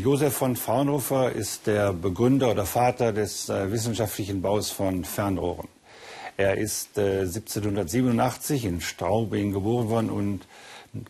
[0.00, 5.68] Josef von Fraunhofer ist der Begründer oder Vater des äh, wissenschaftlichen Baus von Fernrohren.
[6.36, 10.46] Er ist äh, 1787 in Straubing geboren worden und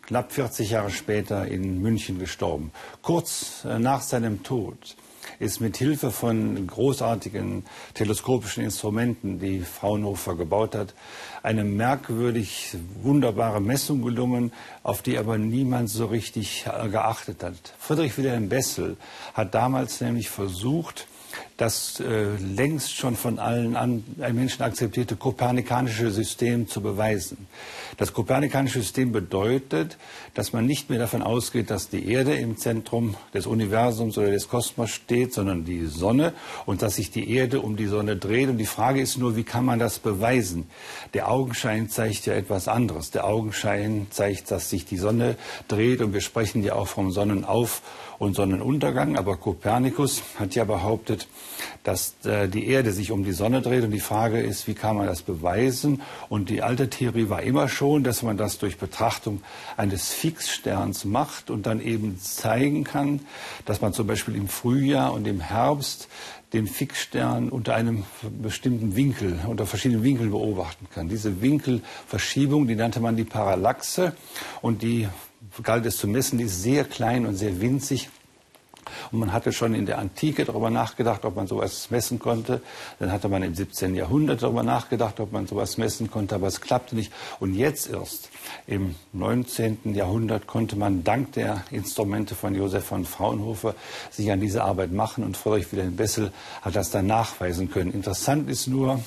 [0.02, 2.72] knapp 40 Jahre später in München gestorben.
[3.02, 4.96] Kurz äh, nach seinem Tod
[5.38, 10.94] ist mit Hilfe von großartigen teleskopischen Instrumenten, die Fraunhofer gebaut hat,
[11.42, 14.52] eine merkwürdig wunderbare Messung gelungen,
[14.82, 17.74] auf die aber niemand so richtig geachtet hat.
[17.78, 18.96] Friedrich Wilhelm Bessel
[19.34, 21.06] hat damals nämlich versucht,
[21.60, 27.48] das äh, längst schon von allen an, Menschen akzeptierte kopernikanische System zu beweisen.
[27.98, 29.98] Das kopernikanische System bedeutet,
[30.32, 34.48] dass man nicht mehr davon ausgeht, dass die Erde im Zentrum des Universums oder des
[34.48, 36.32] Kosmos steht, sondern die Sonne
[36.64, 38.48] und dass sich die Erde um die Sonne dreht.
[38.48, 40.66] Und die Frage ist nur, wie kann man das beweisen?
[41.12, 43.10] Der Augenschein zeigt ja etwas anderes.
[43.10, 45.36] Der Augenschein zeigt, dass sich die Sonne
[45.68, 47.82] dreht und wir sprechen ja auch vom Sonnenauf-
[48.18, 49.18] und Sonnenuntergang.
[49.18, 51.28] Aber Kopernikus hat ja behauptet,
[51.82, 53.84] dass äh, die Erde sich um die Sonne dreht.
[53.84, 56.02] Und die Frage ist, wie kann man das beweisen?
[56.28, 59.42] Und die alte Theorie war immer schon, dass man das durch Betrachtung
[59.76, 63.20] eines Fixsterns macht und dann eben zeigen kann,
[63.64, 66.08] dass man zum Beispiel im Frühjahr und im Herbst
[66.52, 68.04] den Fixstern unter einem
[68.42, 71.08] bestimmten Winkel, unter verschiedenen Winkeln beobachten kann.
[71.08, 74.14] Diese Winkelverschiebung, die nannte man die Parallaxe
[74.60, 75.08] und die
[75.62, 78.08] galt es zu messen, die ist sehr klein und sehr winzig.
[79.12, 82.60] Und man hatte schon in der Antike darüber nachgedacht, ob man sowas messen konnte.
[82.98, 83.94] Dann hatte man im 17.
[83.94, 87.12] Jahrhundert darüber nachgedacht, ob man sowas messen konnte, aber es klappte nicht.
[87.38, 88.30] Und jetzt erst
[88.66, 89.94] im 19.
[89.94, 93.74] Jahrhundert konnte man dank der Instrumente von Josef von Fraunhofer
[94.10, 96.32] sich an diese Arbeit machen und Friedrich Wilhelm Bessel
[96.62, 97.92] hat das dann nachweisen können.
[97.92, 99.00] Interessant ist nur,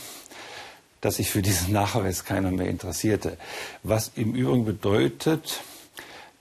[1.01, 3.37] dass sich für diesen Nachweis keiner mehr interessierte.
[3.83, 5.61] Was im Übrigen bedeutet,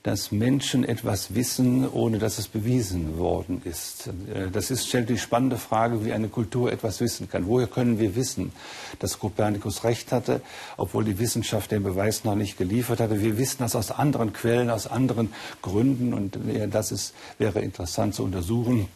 [0.03, 4.09] dass Menschen etwas wissen, ohne dass es bewiesen worden ist.
[4.09, 7.47] Äh, das ist, stellt die spannende Frage, wie eine Kultur etwas wissen kann.
[7.47, 8.53] Woher können wir wissen,
[8.99, 10.41] dass Kopernikus recht hatte,
[10.77, 13.23] obwohl die Wissenschaft den Beweis noch nicht geliefert hatte?
[13.23, 16.39] Wir wissen das aus anderen Quellen, aus anderen Gründen und
[16.71, 18.89] das ist, wäre interessant zu untersuchen.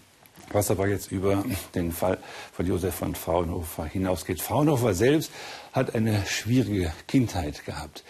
[0.53, 1.45] Was aber jetzt über
[1.75, 2.19] den Fall
[2.53, 4.41] von Josef von Fraunhofer hinausgeht.
[4.41, 5.33] Fraunhofer selbst
[5.73, 8.05] hat eine schwierige Kindheit gehabt.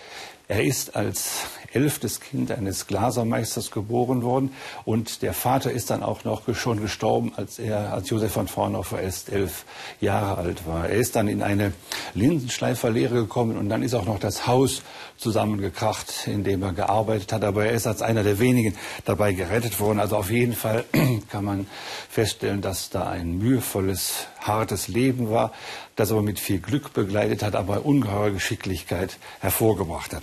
[0.49, 1.41] Er ist als
[1.77, 4.51] elftes Kind eines Glasermeisters geboren worden
[4.87, 9.03] und der Vater ist dann auch noch schon gestorben, als er, als Josef von Fraunhofer
[9.03, 9.67] erst elf
[10.01, 10.89] Jahre alt war.
[10.89, 11.75] Er ist dann in eine
[12.15, 14.81] Linsenschleiferlehre gekommen und dann ist auch noch das Haus
[15.19, 17.45] zusammengekracht, in dem er gearbeitet hat.
[17.45, 20.01] Aber er ist als einer der wenigen dabei gerettet worden.
[20.01, 20.85] Also auf jeden Fall
[21.31, 21.67] kann man
[22.09, 25.53] feststellen, dass da ein mühevolles, hartes Leben war,
[25.95, 30.23] das aber mit viel Glück begleitet hat, aber ungeheure Geschicklichkeit hervorgebracht hat.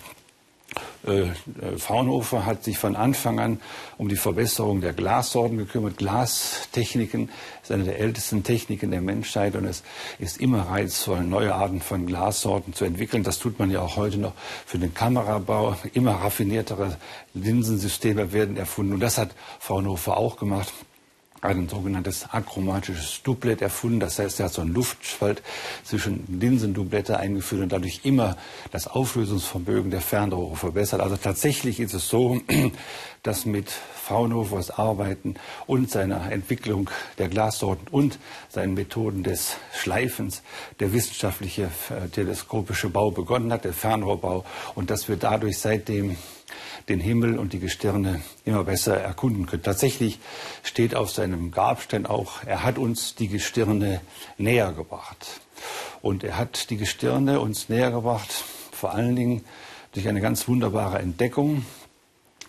[1.06, 3.60] Äh, Fraunhofer hat sich von Anfang an
[3.98, 5.98] um die Verbesserung der Glassorten gekümmert.
[5.98, 7.30] Glastechniken
[7.62, 9.84] ist eine der ältesten Techniken der Menschheit und es
[10.20, 13.24] ist immer reizvoll, neue Arten von Glassorten zu entwickeln.
[13.24, 14.34] Das tut man ja auch heute noch
[14.66, 15.76] für den Kamerabau.
[15.94, 16.98] Immer raffiniertere
[17.34, 20.72] Linsensysteme werden erfunden und das hat Fraunhofer auch gemacht
[21.44, 24.00] ein sogenanntes achromatisches Doublet erfunden.
[24.00, 25.42] Das heißt, er hat so einen Luftspalt
[25.84, 28.38] zwischen Linsendoublette eingeführt und dadurch immer
[28.72, 31.02] das Auflösungsvermögen der Fernrohre verbessert.
[31.02, 32.40] Also tatsächlich ist es so,
[33.24, 40.44] dass mit Fraunhofers Arbeiten und seiner Entwicklung der Glassorten und seinen Methoden des Schleifens
[40.80, 46.18] der wissenschaftliche äh, teleskopische Bau begonnen hat, der Fernrohrbau, und dass wir dadurch seitdem
[46.90, 49.64] den Himmel und die Gestirne immer besser erkunden können.
[49.64, 50.20] Tatsächlich
[50.64, 54.02] steht auf seinem Grabstein auch, er hat uns die Gestirne
[54.38, 55.42] näher gebracht.
[56.02, 58.32] Und er hat die Gestirne uns näher gebracht,
[58.72, 59.46] vor allen Dingen
[59.94, 61.66] durch eine ganz wunderbare Entdeckung,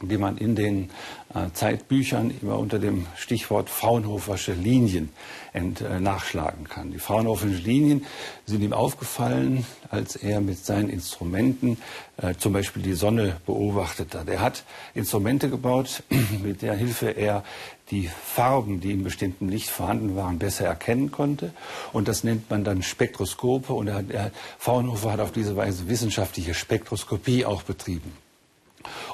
[0.09, 0.91] die man in den
[1.35, 5.11] äh, Zeitbüchern immer unter dem Stichwort Fraunhofersche Linien
[5.53, 6.93] ent, äh, nachschlagen kann.
[6.93, 8.07] Die Fraunhoferschen Linien
[8.47, 11.79] sind ihm aufgefallen, als er mit seinen Instrumenten
[12.17, 14.29] äh, zum Beispiel die Sonne beobachtet hat.
[14.29, 14.65] Er hat
[14.95, 16.03] Instrumente gebaut,
[16.43, 17.43] mit der Hilfe er
[17.91, 21.53] die Farben, die in bestimmtem Licht vorhanden waren, besser erkennen konnte.
[21.93, 23.73] Und das nennt man dann Spektroskope.
[23.73, 28.24] Und er, er, Fraunhofer hat auf diese Weise wissenschaftliche Spektroskopie auch betrieben.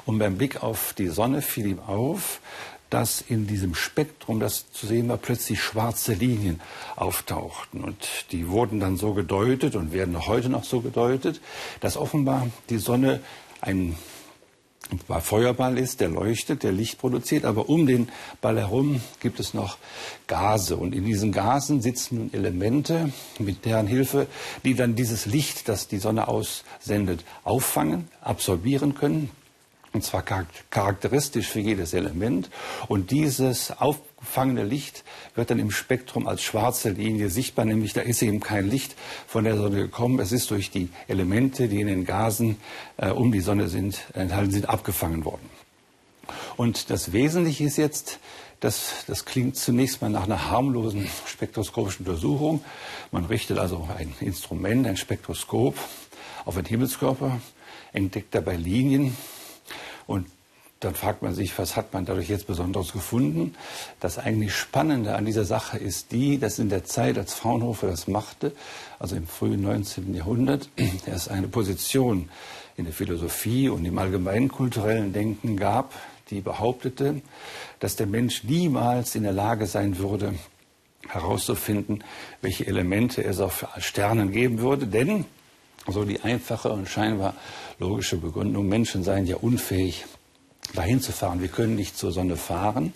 [0.05, 2.39] Und beim Blick auf die Sonne fiel ihm auf,
[2.91, 6.59] dass in diesem Spektrum, das zu sehen war, plötzlich schwarze Linien
[6.97, 7.83] auftauchten.
[7.83, 11.41] Und die wurden dann so gedeutet und werden heute noch so gedeutet,
[11.79, 13.21] dass offenbar die Sonne
[13.61, 13.95] ein
[15.21, 18.09] Feuerball ist, der leuchtet, der Licht produziert, aber um den
[18.41, 19.77] Ball herum gibt es noch
[20.27, 20.75] Gase.
[20.75, 24.27] Und in diesen Gasen sitzen nun Elemente, mit deren Hilfe
[24.65, 29.29] die dann dieses Licht, das die Sonne aussendet, auffangen, absorbieren können.
[29.93, 32.49] Und zwar charakteristisch für jedes Element.
[32.87, 35.03] Und dieses aufgefangene Licht
[35.35, 38.95] wird dann im Spektrum als schwarze Linie sichtbar, nämlich da ist eben kein Licht
[39.27, 40.19] von der Sonne gekommen.
[40.19, 42.57] Es ist durch die Elemente, die in den Gasen
[42.95, 45.49] äh, um die Sonne sind, enthalten sind, abgefangen worden.
[46.55, 48.19] Und das Wesentliche ist jetzt,
[48.61, 52.63] dass das klingt zunächst mal nach einer harmlosen spektroskopischen Untersuchung.
[53.11, 55.75] Man richtet also ein Instrument, ein Spektroskop
[56.45, 57.41] auf einen Himmelskörper,
[57.91, 59.17] entdeckt dabei Linien,
[60.07, 60.27] und
[60.81, 63.53] dann fragt man sich, was hat man dadurch jetzt Besonderes gefunden?
[63.99, 68.07] Das eigentlich Spannende an dieser Sache ist die, dass in der Zeit, als Fraunhofer das
[68.07, 68.51] machte,
[68.97, 70.15] also im frühen 19.
[70.15, 70.69] Jahrhundert,
[71.05, 72.29] es eine Position
[72.77, 75.93] in der Philosophie und im allgemeinen kulturellen Denken gab,
[76.31, 77.21] die behauptete,
[77.79, 80.33] dass der Mensch niemals in der Lage sein würde,
[81.07, 82.03] herauszufinden,
[82.41, 85.25] welche Elemente es auf Sternen geben würde, denn
[85.87, 87.33] so die einfache und scheinbar
[87.79, 90.05] logische Begründung, Menschen seien ja unfähig,
[90.75, 91.41] dahin zu fahren.
[91.41, 92.93] Wir können nicht zur Sonne fahren,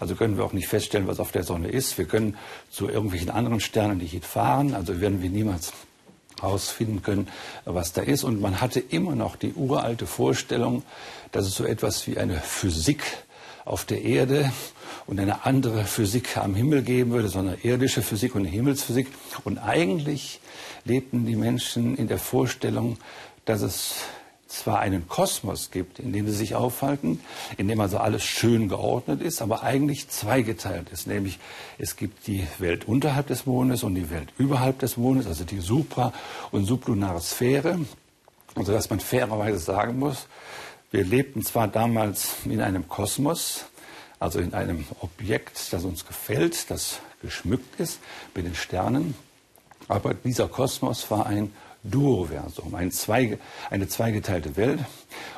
[0.00, 1.96] also können wir auch nicht feststellen, was auf der Sonne ist.
[1.96, 2.36] Wir können
[2.70, 5.72] zu irgendwelchen anderen Sternen nicht fahren, also werden wir niemals
[6.40, 7.28] herausfinden können,
[7.64, 8.24] was da ist.
[8.24, 10.82] Und man hatte immer noch die uralte Vorstellung,
[11.32, 13.02] dass es so etwas wie eine Physik
[13.64, 14.52] auf der Erde
[15.06, 19.08] und eine andere Physik am Himmel geben würde, sondern irdische Physik und Himmelsphysik.
[19.44, 20.40] Und eigentlich
[20.84, 22.98] lebten die Menschen in der Vorstellung,
[23.44, 23.96] dass es
[24.54, 27.20] zwar einen Kosmos gibt, in dem sie sich aufhalten,
[27.56, 31.06] in dem also alles schön geordnet ist, aber eigentlich zweigeteilt ist.
[31.06, 31.38] Nämlich
[31.78, 35.60] es gibt die Welt unterhalb des Mondes und die Welt überhalb des Mondes, also die
[35.60, 36.12] supra-
[36.52, 37.80] und sublunare Sphäre.
[38.54, 40.26] Also dass man fairerweise sagen muss,
[40.92, 43.64] wir lebten zwar damals in einem Kosmos,
[44.18, 48.00] also in einem Objekt, das uns gefällt, das geschmückt ist
[48.34, 49.14] mit den Sternen,
[49.88, 51.52] aber dieser Kosmos war ein
[51.82, 53.38] Duoversum, ein Zweige,
[53.70, 54.80] eine zweigeteilte Welt.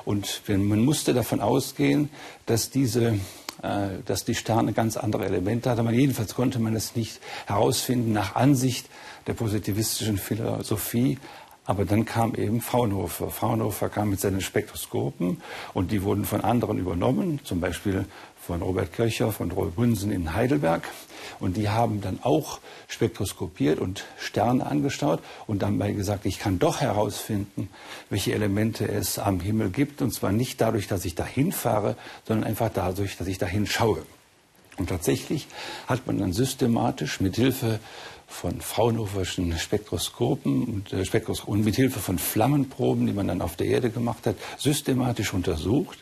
[0.05, 2.09] Und man musste davon ausgehen,
[2.47, 3.19] dass diese
[3.63, 5.81] äh, dass die Sterne ganz andere Elemente hatten.
[5.81, 8.89] Aber jedenfalls konnte man es nicht herausfinden nach Ansicht
[9.27, 11.19] der positivistischen Philosophie.
[11.65, 13.31] Aber dann kam eben Fraunhofer.
[13.31, 15.43] Fraunhofer kam mit seinen Spektroskopen
[15.75, 18.05] und die wurden von anderen übernommen, zum Beispiel
[18.47, 20.89] von Robert Kirchhoff und Robert Bunsen in Heidelberg.
[21.41, 26.59] Und die haben dann auch spektroskopiert und Sterne angeschaut und dann mal gesagt, ich kann
[26.59, 27.69] doch herausfinden,
[28.09, 30.01] welche Elemente es am Himmel gibt.
[30.01, 31.97] Und zwar nicht dadurch, dass ich dahin fahre,
[32.27, 34.03] sondern einfach dadurch, dass ich dahin schaue.
[34.79, 35.49] Und tatsächlich
[35.89, 37.81] hat man dann systematisch mit Hilfe
[38.27, 43.57] von Fraunhoferschen Spektroskopen und, äh, Spektroskop und mit Hilfe von Flammenproben, die man dann auf
[43.57, 45.99] der Erde gemacht hat, systematisch untersucht,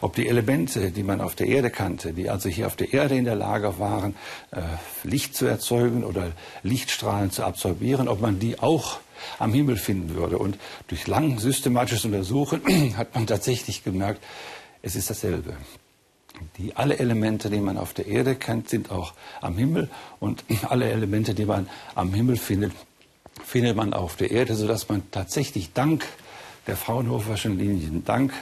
[0.00, 3.16] ob die Elemente, die man auf der Erde kannte, die also hier auf der Erde
[3.16, 4.14] in der Lage waren,
[4.50, 4.60] äh,
[5.04, 6.32] Licht zu erzeugen oder
[6.62, 8.98] Lichtstrahlen zu absorbieren, ob man die auch
[9.38, 10.38] am Himmel finden würde.
[10.38, 10.58] Und
[10.88, 14.22] durch lang systematisches Untersuchen hat man tatsächlich gemerkt,
[14.82, 15.56] es ist dasselbe.
[16.58, 19.88] Die, alle Elemente, die man auf der Erde kennt, sind auch am Himmel.
[20.18, 22.72] Und alle Elemente, die man am Himmel findet,
[23.44, 26.06] findet man auf der Erde, sodass man tatsächlich dank
[26.70, 28.32] der Fraunhoferschen Linien, dank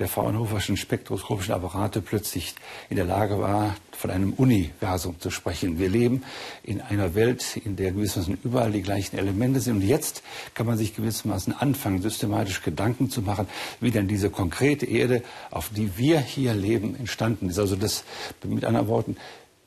[0.00, 2.56] der Fraunhoferschen spektroskopischen Apparate plötzlich
[2.90, 5.78] in der Lage war, von einem Universum zu sprechen.
[5.78, 6.24] Wir leben
[6.64, 9.76] in einer Welt, in der gewissermaßen überall die gleichen Elemente sind.
[9.76, 13.46] Und jetzt kann man sich gewissermaßen anfangen, systematisch Gedanken zu machen,
[13.80, 15.22] wie denn diese konkrete Erde,
[15.52, 17.60] auf die wir hier leben, entstanden ist.
[17.60, 18.02] Also das,
[18.42, 19.16] mit anderen Worten,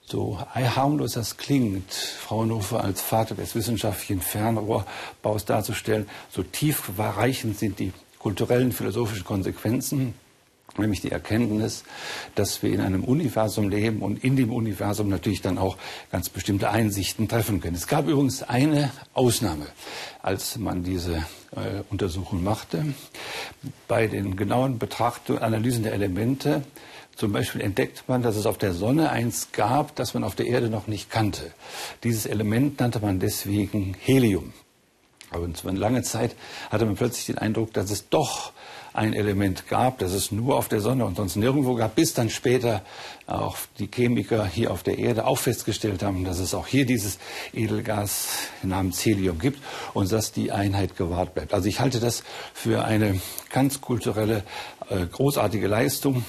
[0.04, 7.94] so harmlos das klingt, Fraunhofer als Vater des wissenschaftlichen Fernrohrbaus darzustellen, so tiefreichend sind die
[8.20, 10.14] kulturellen, philosophischen Konsequenzen,
[10.78, 11.84] nämlich die Erkenntnis,
[12.36, 15.78] dass wir in einem Universum leben und in dem Universum natürlich dann auch
[16.12, 17.76] ganz bestimmte Einsichten treffen können.
[17.76, 19.66] Es gab übrigens eine Ausnahme,
[20.22, 21.18] als man diese
[21.56, 22.86] äh, Untersuchung machte.
[23.88, 26.64] Bei den genauen Betrachtungen, Analysen der Elemente
[27.16, 30.46] zum Beispiel entdeckt man, dass es auf der Sonne eins gab, das man auf der
[30.46, 31.52] Erde noch nicht kannte.
[32.06, 34.54] Dieses Element nannte man deswegen Helium.
[35.32, 36.36] Aber lange Zeit
[36.70, 38.52] hatte man plötzlich den Eindruck, dass es doch
[38.94, 42.30] ein Element gab, das es nur auf der Sonne und sonst nirgendwo gab, bis dann
[42.30, 42.82] später
[43.28, 47.20] auch die Chemiker hier auf der Erde auch festgestellt haben, dass es auch hier dieses
[47.54, 48.30] Edelgas
[48.64, 49.60] namens Helium gibt
[49.94, 51.54] und dass die Einheit gewahrt bleibt.
[51.54, 53.22] Also ich halte das für eine
[53.52, 54.44] ganz kulturelle,
[54.90, 56.26] äh, großartige Leistung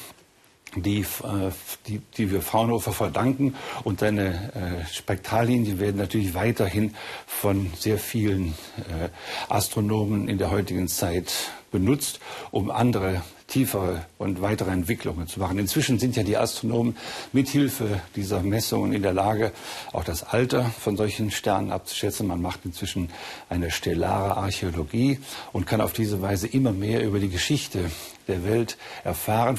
[0.77, 1.51] die, äh,
[1.87, 3.55] die, die wir Fraunhofer verdanken.
[3.85, 6.95] Und seine äh, Spektrallinien werden natürlich weiterhin
[7.27, 9.09] von sehr vielen äh,
[9.49, 11.33] Astronomen in der heutigen Zeit
[11.71, 15.59] benutzt, um andere tiefere und weitere Entwicklungen zu machen.
[15.59, 16.97] Inzwischen sind ja die Astronomen
[17.33, 19.53] mithilfe dieser Messungen in der Lage,
[19.93, 22.29] auch das Alter von solchen Sternen abzuschätzen.
[22.29, 23.11] Man macht inzwischen
[23.49, 25.19] eine stellare Archäologie
[25.53, 27.91] und kann auf diese Weise immer mehr über die Geschichte
[28.29, 29.59] der Welt erfahren.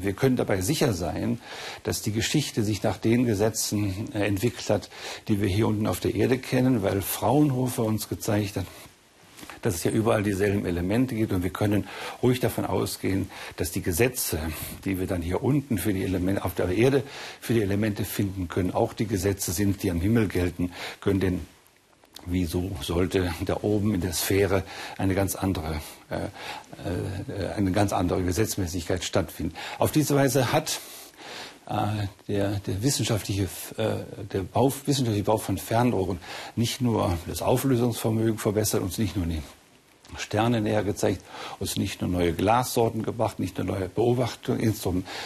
[0.00, 1.38] Wir können dabei sicher sein,
[1.84, 4.88] dass die Geschichte sich nach den Gesetzen äh, entwickelt hat,
[5.28, 8.64] die wir hier unten auf der Erde kennen, weil Fraunhofer uns gezeigt hat,
[9.62, 11.86] dass es ja überall dieselben Elemente gibt und wir können
[12.22, 14.38] ruhig davon ausgehen, dass die Gesetze,
[14.84, 17.02] die wir dann hier unten für die Elemente auf der Erde
[17.40, 21.20] für die Elemente finden können, auch die Gesetze sind, die am Himmel gelten können.
[21.20, 21.40] Denn
[22.26, 24.62] wieso sollte da oben in der Sphäre
[24.98, 29.54] eine ganz andere, äh, äh eine ganz andere Gesetzmäßigkeit stattfinden?
[29.78, 30.80] Auf diese Weise hat
[31.66, 36.18] der, der, wissenschaftliche, äh, der Bau, wissenschaftliche Bau von Fernrohren
[36.54, 39.42] nicht nur das Auflösungsvermögen verbessert, uns nicht nur die
[40.16, 41.22] Sterne näher gezeigt,
[41.58, 44.58] uns nicht nur neue Glassorten gebracht, nicht nur neue Beobachtung,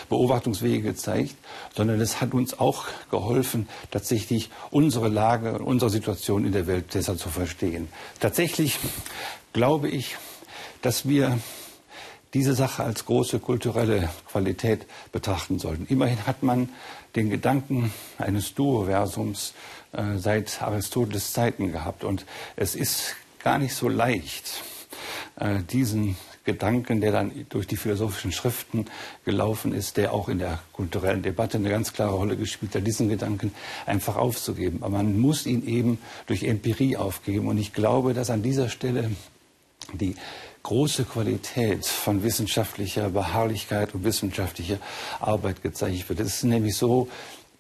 [0.09, 1.35] Beobachtungswege gezeigt,
[1.77, 7.19] sondern es hat uns auch geholfen, tatsächlich unsere Lage, unsere Situation in der Welt besser
[7.19, 7.89] zu verstehen.
[8.21, 8.79] Tatsächlich
[9.53, 10.17] glaube ich,
[10.81, 11.39] dass wir
[12.35, 15.87] diese Sache als große kulturelle Qualität betrachten sollten.
[15.89, 16.69] Immerhin hat man
[17.17, 19.55] den Gedanken eines Duoversums
[19.93, 22.05] äh, seit Aristoteles Zeiten gehabt.
[22.05, 22.25] Und
[22.57, 24.63] es ist gar nicht so leicht,
[25.37, 28.87] äh, diesen Gedanken, der dann durch die philosophischen Schriften
[29.25, 33.09] gelaufen ist, der auch in der kulturellen Debatte eine ganz klare Rolle gespielt hat, diesen
[33.09, 33.53] Gedanken
[33.87, 34.79] einfach aufzugeben.
[34.83, 37.49] Aber man muss ihn eben durch Empirie aufgeben.
[37.49, 39.11] Und ich glaube, dass an dieser Stelle
[39.93, 40.15] die
[40.63, 44.79] große Qualität von wissenschaftlicher Beharrlichkeit und wissenschaftlicher
[45.21, 46.21] Arbeit gezeigt wird.
[46.21, 47.09] Es ist nämlich so,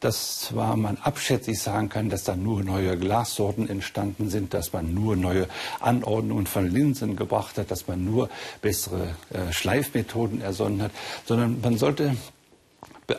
[0.00, 4.94] dass zwar man abschätzig sagen kann, dass da nur neue Glassorten entstanden sind, dass man
[4.94, 5.46] nur neue
[5.78, 8.30] Anordnungen von Linsen gebracht hat, dass man nur
[8.62, 10.92] bessere äh, Schleifmethoden ersonnen hat,
[11.26, 12.16] sondern man sollte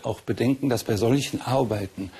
[0.03, 2.11] auch bedenken, dass bei solchen Arbeiten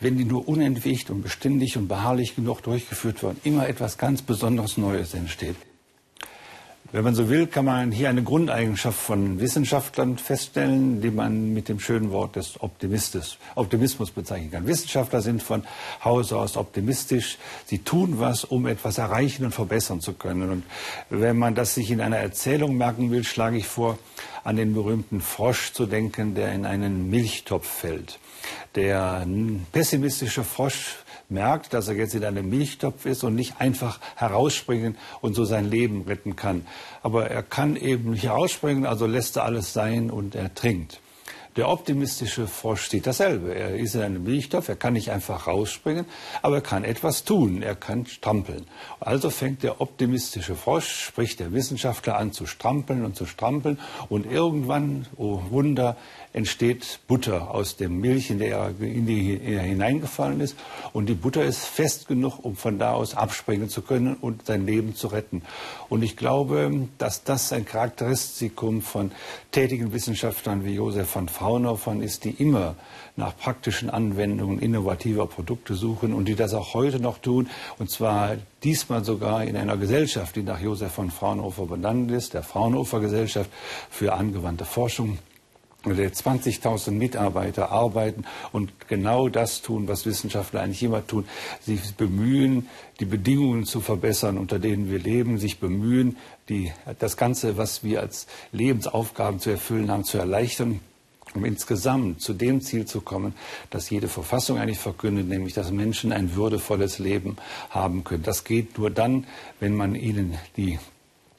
[0.00, 4.78] wenn die nur unentwegt und beständig und beharrlich genug durchgeführt werden, immer etwas ganz Besonderes
[4.78, 5.56] Neues entsteht.
[6.92, 11.68] Wenn man so will, kann man hier eine Grundeigenschaft von Wissenschaftlern feststellen, die man mit
[11.68, 14.66] dem schönen Wort des Optimistes, Optimismus bezeichnen kann.
[14.66, 15.62] Wissenschaftler sind von
[16.04, 17.38] Hause aus optimistisch.
[17.66, 20.50] Sie tun was, um etwas erreichen und verbessern zu können.
[20.50, 20.64] Und
[21.10, 23.96] wenn man das sich in einer Erzählung merken will, schlage ich vor,
[24.42, 28.18] an den berühmten Frosch zu denken, der in einen Milchtopf fällt.
[28.74, 29.24] Der
[29.70, 30.96] pessimistische Frosch
[31.30, 35.70] merkt, dass er jetzt in einem Milchtopf ist und nicht einfach herausspringen und so sein
[35.70, 36.66] Leben retten kann.
[37.02, 41.00] Aber er kann eben nicht herausspringen, also lässt er alles sein und er trinkt.
[41.56, 43.52] Der optimistische Frosch sieht dasselbe.
[43.52, 46.06] Er ist in einem Milchtopf, er kann nicht einfach rausspringen,
[46.42, 48.66] aber er kann etwas tun, er kann strampeln.
[49.00, 54.30] Also fängt der optimistische Frosch, sprich der Wissenschaftler an zu strampeln und zu strampeln und
[54.30, 55.96] irgendwann, oh Wunder,
[56.32, 60.56] entsteht Butter aus dem Milch, in der er, in die er hineingefallen ist.
[60.92, 64.64] Und die Butter ist fest genug, um von da aus abspringen zu können und sein
[64.64, 65.42] Leben zu retten.
[65.88, 69.10] Und ich glaube, dass das ein Charakteristikum von
[69.50, 72.76] tätigen Wissenschaftlern wie Josef von Fraunhofer ist, die immer
[73.16, 77.50] nach praktischen Anwendungen innovativer Produkte suchen und die das auch heute noch tun.
[77.78, 82.44] Und zwar diesmal sogar in einer Gesellschaft, die nach Josef von Fraunhofer benannt ist, der
[82.44, 83.50] Fraunhofer Gesellschaft
[83.90, 85.18] für angewandte Forschung
[85.84, 91.26] 20.000 Mitarbeiter arbeiten und genau das tun, was Wissenschaftler eigentlich immer tun.
[91.60, 92.68] Sie bemühen,
[93.00, 96.16] die Bedingungen zu verbessern, unter denen wir leben, sich bemühen,
[96.48, 100.80] die, das Ganze, was wir als Lebensaufgaben zu erfüllen haben, zu erleichtern
[101.34, 103.34] um insgesamt zu dem Ziel zu kommen,
[103.70, 107.36] das jede Verfassung eigentlich verkündet, nämlich dass Menschen ein würdevolles Leben
[107.70, 108.22] haben können.
[108.22, 109.26] Das geht nur dann,
[109.60, 110.78] wenn man ihnen die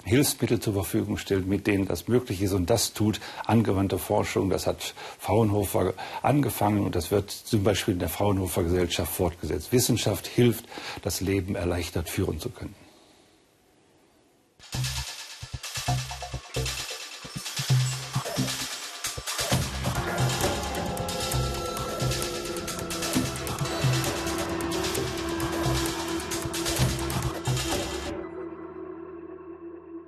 [0.04, 2.54] Hilfsmittel zur Verfügung stellt, mit denen das möglich ist.
[2.54, 4.50] Und das tut angewandte Forschung.
[4.50, 9.72] Das hat Fraunhofer angefangen und das wird zum Beispiel in der Fraunhofer Gesellschaft fortgesetzt.
[9.72, 10.66] Wissenschaft hilft,
[11.02, 12.81] das Leben erleichtert führen zu können.